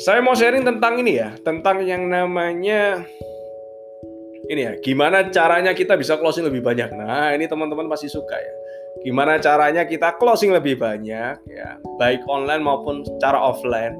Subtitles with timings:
[0.00, 3.04] Saya mau sharing tentang ini ya, tentang yang namanya
[4.48, 6.88] ini ya, gimana caranya kita bisa closing lebih banyak.
[6.96, 8.54] Nah, ini teman-teman pasti suka ya.
[9.04, 11.68] Gimana caranya kita closing lebih banyak ya,
[12.00, 13.92] baik online maupun secara offline.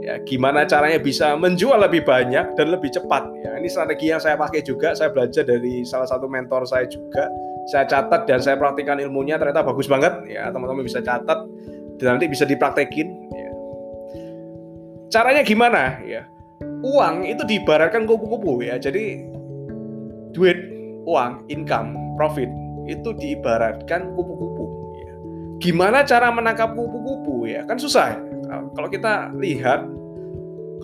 [0.00, 3.60] Ya, gimana caranya bisa menjual lebih banyak dan lebih cepat ya.
[3.60, 7.28] Ini strategi yang saya pakai juga, saya belajar dari salah satu mentor saya juga.
[7.68, 10.48] Saya catat dan saya praktikkan ilmunya ternyata bagus banget ya.
[10.48, 11.44] Teman-teman bisa catat
[12.00, 13.13] dan nanti bisa dipraktekin
[15.14, 16.02] caranya gimana?
[16.02, 16.34] Ya
[16.84, 18.76] uang itu diibaratkan kupu-kupu ya.
[18.76, 19.24] Jadi
[20.36, 20.58] duit
[21.08, 22.48] uang income profit
[22.84, 24.64] itu diibaratkan kupu-kupu
[25.00, 25.12] ya.
[25.62, 27.64] gimana cara menangkap kupu-kupu ya?
[27.64, 28.20] Kan susah.
[28.20, 28.60] Ya.
[28.76, 29.88] kalau kita lihat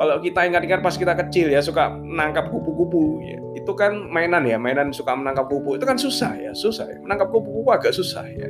[0.00, 3.38] kalau kita ingat-ingat pas kita kecil ya suka menangkap kupu-kupu ya.
[3.60, 4.56] Itu kan mainan ya.
[4.56, 6.52] Mainan suka menangkap kupu itu kan susah ya.
[6.56, 6.98] Susah ya.
[7.04, 8.48] menangkap kupu-kupu agak susah ya.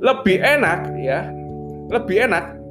[0.00, 1.28] Lebih enak ya.
[1.92, 2.63] Lebih enak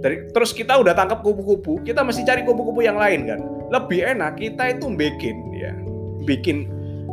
[0.00, 3.40] dari terus kita udah tangkap kupu-kupu, kita mesti cari kupu-kupu yang lain kan.
[3.68, 5.72] Lebih enak kita itu bikin ya.
[6.24, 6.68] Bikin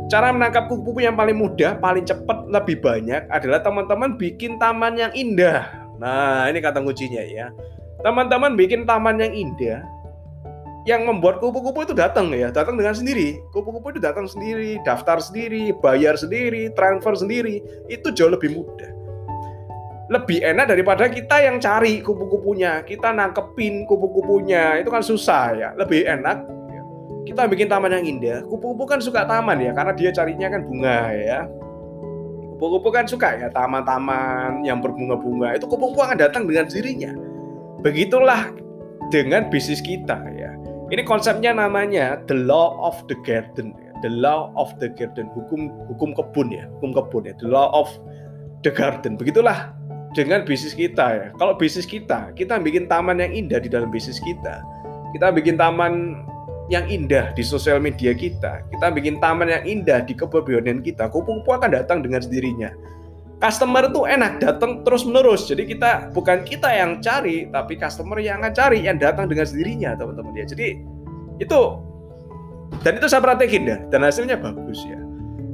[0.08, 5.12] cara menangkap kupu-kupu yang paling mudah, paling cepat, lebih banyak adalah teman-teman bikin taman yang
[5.12, 5.68] indah.
[6.00, 7.52] Nah, ini kata kuncinya ya.
[8.00, 9.84] Teman-teman bikin taman yang indah
[10.88, 13.36] yang membuat kupu-kupu itu datang ya, datang dengan sendiri.
[13.52, 17.60] Kupu-kupu itu datang sendiri, daftar sendiri, bayar sendiri, transfer sendiri.
[17.92, 18.97] Itu jauh lebih mudah
[20.08, 22.80] lebih enak daripada kita yang cari kupu-kupunya.
[22.84, 24.80] Kita nangkepin kupu-kupunya.
[24.80, 25.68] Itu kan susah ya.
[25.76, 26.48] Lebih enak.
[27.28, 28.44] Kita bikin taman yang indah.
[28.48, 31.38] Kupu-kupu kan suka taman ya karena dia carinya kan bunga ya.
[32.56, 35.60] Kupu-kupu kan suka ya taman-taman yang berbunga-bunga.
[35.60, 37.12] Itu kupu-kupu akan datang dengan dirinya
[37.82, 38.50] begitulah
[39.08, 40.50] dengan bisnis kita ya.
[40.88, 43.92] Ini konsepnya namanya the law of the garden ya.
[44.00, 45.28] the law of the garden.
[45.36, 46.64] Hukum hukum kebun ya.
[46.78, 47.34] Hukum kebun ya.
[47.38, 47.88] The law of
[48.64, 49.20] the garden.
[49.20, 49.76] Begitulah
[50.16, 51.26] dengan bisnis kita ya.
[51.36, 54.64] Kalau bisnis kita, kita bikin taman yang indah di dalam bisnis kita.
[55.12, 56.24] Kita bikin taman
[56.68, 58.64] yang indah di sosial media kita.
[58.68, 61.08] Kita bikin taman yang indah di kebebasan kita.
[61.08, 62.72] Kupu-kupu akan datang dengan sendirinya.
[63.38, 65.46] Customer itu enak datang terus menerus.
[65.46, 69.94] Jadi kita bukan kita yang cari, tapi customer yang akan cari yang datang dengan sendirinya,
[69.94, 70.44] teman-teman ya.
[70.44, 70.68] Jadi
[71.38, 71.60] itu
[72.82, 75.07] dan itu saya perhatiin ya, dan hasilnya bagus ya.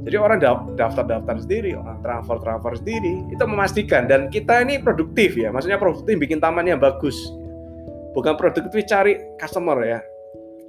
[0.05, 0.37] Jadi orang
[0.77, 6.37] daftar-daftar sendiri, orang transfer-transfer sendiri, itu memastikan dan kita ini produktif ya, maksudnya produktif bikin
[6.37, 7.17] taman yang bagus.
[8.13, 9.99] Bukan produktif cari customer ya,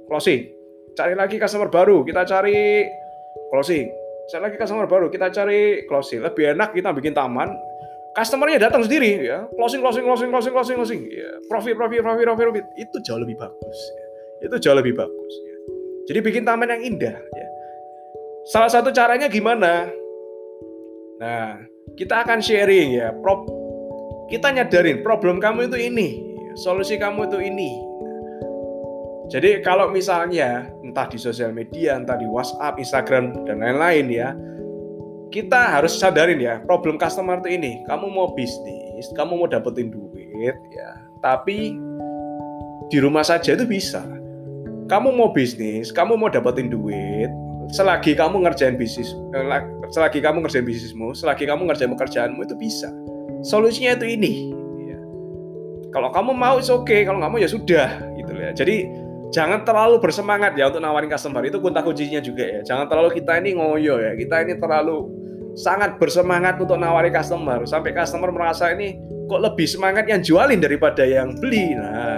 [0.09, 0.49] closing.
[0.97, 2.89] Cari lagi customer baru, kita cari
[3.53, 3.85] closing.
[4.33, 6.25] Cari lagi customer baru, kita cari closing.
[6.25, 7.53] Lebih enak kita bikin taman,
[8.17, 11.01] customernya datang sendiri ya, closing, closing, closing, closing, closing, closing.
[11.13, 12.65] Ya, profit, profit, profit, profit, profit.
[12.73, 13.77] Itu jauh lebih bagus.
[13.93, 14.49] Ya.
[14.49, 15.33] Itu jauh lebih bagus.
[15.45, 15.55] Ya.
[16.09, 17.21] Jadi bikin taman yang indah.
[17.21, 17.46] Ya
[18.47, 19.91] Salah satu caranya gimana?
[21.19, 21.67] Nah,
[21.99, 23.11] kita akan sharing ya.
[23.19, 23.43] Pro
[24.31, 26.23] kita nyadarin problem kamu itu ini,
[26.55, 27.71] solusi kamu itu ini.
[29.27, 34.31] Jadi kalau misalnya entah di sosial media, entah di WhatsApp, Instagram dan lain-lain ya,
[35.27, 37.83] kita harus sadarin ya, problem customer itu ini.
[37.83, 41.75] Kamu mau bisnis, kamu mau dapetin duit ya, tapi
[42.87, 44.07] di rumah saja itu bisa.
[44.87, 47.27] Kamu mau bisnis, kamu mau dapetin duit,
[47.71, 49.43] selagi kamu ngerjain bisnis eh,
[49.91, 52.89] selagi kamu ngerjain bisnismu selagi kamu ngerjain pekerjaanmu itu bisa.
[53.45, 54.33] Solusinya itu ini.
[54.87, 54.99] Ya.
[55.93, 57.05] kalau kamu mau itu oke okay.
[57.05, 58.49] kalau nggak mau ya sudah gitu ya.
[58.55, 58.75] Jadi
[59.29, 61.43] jangan terlalu bersemangat ya untuk nawarin customer.
[61.45, 62.59] Itu kunci kuncinya juga ya.
[62.65, 64.17] Jangan terlalu kita ini ngoyo ya.
[64.17, 64.97] Kita ini terlalu
[65.53, 67.61] sangat bersemangat untuk nawarin customer.
[67.69, 68.97] Sampai customer merasa ini
[69.27, 71.77] kok lebih semangat yang jualin daripada yang beli.
[71.77, 72.16] Nah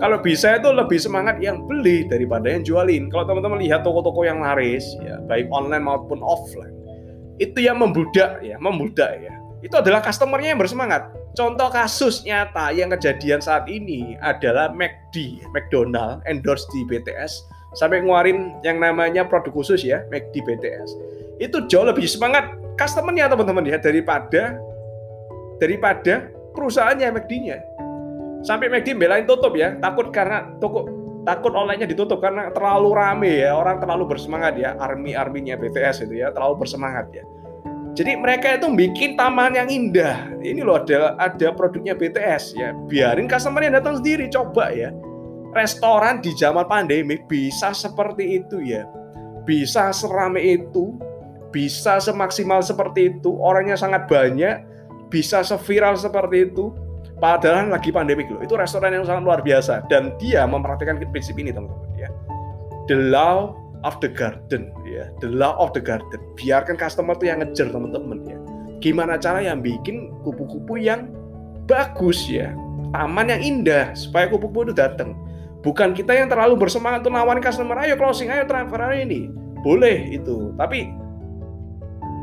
[0.00, 3.12] kalau bisa itu lebih semangat yang beli daripada yang jualin.
[3.12, 6.72] Kalau teman-teman lihat toko-toko yang laris, ya baik online maupun offline,
[7.36, 9.36] itu yang membludak ya, membludak ya.
[9.60, 11.12] Itu adalah customernya yang bersemangat.
[11.36, 17.44] Contoh kasus nyata yang kejadian saat ini adalah McD, McDonald endorse di BTS
[17.76, 20.96] sampai ngeluarin yang namanya produk khusus ya, McD BTS.
[21.36, 24.56] Itu jauh lebih semangat customernya teman-teman ya daripada
[25.60, 27.69] daripada perusahaannya McD-nya
[28.40, 29.76] sampai McD belain tutup ya.
[29.78, 30.88] Takut karena toko
[31.24, 33.52] takut onlinenya ditutup karena terlalu rame ya.
[33.56, 34.76] Orang terlalu bersemangat ya.
[34.80, 36.32] Army arminya BTS itu ya.
[36.32, 37.24] Terlalu bersemangat ya.
[37.90, 40.30] Jadi mereka itu bikin taman yang indah.
[40.40, 42.70] Ini loh ada ada produknya BTS ya.
[42.86, 44.94] Biarin customer yang datang sendiri coba ya.
[45.50, 48.86] Restoran di zaman pandemi bisa seperti itu ya.
[49.42, 50.94] Bisa serame itu.
[51.50, 53.34] Bisa semaksimal seperti itu.
[53.42, 54.70] Orangnya sangat banyak.
[55.10, 56.70] Bisa seviral seperti itu
[57.20, 58.40] Padahal lagi pandemik loh.
[58.40, 62.08] Itu restoran yang sangat luar biasa dan dia memperhatikan prinsip ini teman-teman ya.
[62.88, 63.52] The law
[63.84, 65.12] of the garden ya.
[65.20, 66.18] The law of the garden.
[66.40, 68.38] Biarkan customer tuh yang ngejar teman-teman ya.
[68.80, 71.12] Gimana cara yang bikin kupu-kupu yang
[71.68, 72.56] bagus ya.
[72.90, 75.14] taman yang indah supaya kupu-kupu itu datang.
[75.60, 79.28] Bukan kita yang terlalu bersemangat untuk nawarin customer, ayo closing, ayo transfer hari ini.
[79.60, 80.88] Boleh itu, tapi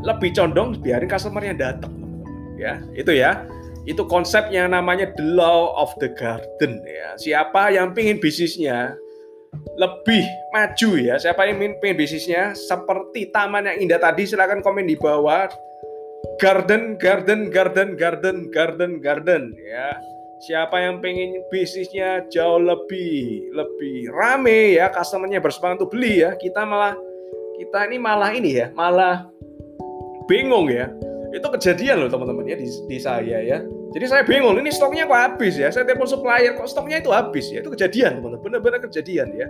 [0.02, 1.94] lebih condong biarin customer yang datang,
[2.58, 3.46] Ya, itu ya.
[3.88, 7.16] Itu konsepnya namanya the law of the garden ya.
[7.16, 8.94] Siapa yang pingin bisnisnya
[9.80, 11.16] lebih maju ya.
[11.16, 15.48] Siapa yang pingin bisnisnya seperti taman yang indah tadi silahkan komen di bawah.
[16.38, 19.96] Garden, garden, garden, garden, garden, garden ya
[20.38, 26.62] siapa yang pengen bisnisnya jauh lebih lebih rame ya customernya bersemangat untuk beli ya kita
[26.62, 26.94] malah
[27.58, 29.26] kita ini malah ini ya malah
[30.30, 30.94] bingung ya
[31.34, 33.58] itu kejadian loh teman-teman ya di, di saya ya
[33.96, 35.72] jadi saya bingung ini stoknya kok habis ya?
[35.72, 37.64] Saya telepon supplier kok stoknya itu habis ya?
[37.64, 39.48] Itu kejadian benar-benar kejadian ya